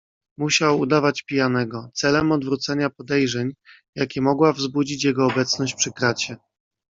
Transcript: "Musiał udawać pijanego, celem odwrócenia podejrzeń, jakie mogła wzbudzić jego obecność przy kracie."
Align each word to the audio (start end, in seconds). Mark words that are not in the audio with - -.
"Musiał 0.37 0.79
udawać 0.79 1.21
pijanego, 1.23 1.89
celem 1.93 2.31
odwrócenia 2.31 2.89
podejrzeń, 2.89 3.51
jakie 3.95 4.21
mogła 4.21 4.53
wzbudzić 4.53 5.03
jego 5.03 5.27
obecność 5.27 5.73
przy 5.75 5.91
kracie." 5.91 6.37